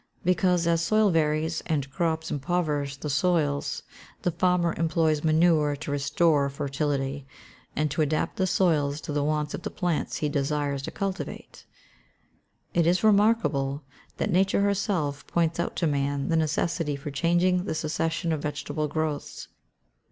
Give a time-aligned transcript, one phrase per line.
[0.25, 3.83] _Because, as soils vary, and crops impoverish the soils,
[4.23, 7.27] the farmer employs manure to restore fertility,
[7.75, 11.67] and to adapt the soils to the wants of the plants he desires to cultivate.
[12.73, 13.83] It is remarkable
[14.17, 18.87] that Nature herself points out to man the necessity for changing the succession of vegetable
[18.87, 19.49] growths.